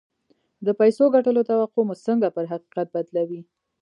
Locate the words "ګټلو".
1.15-1.41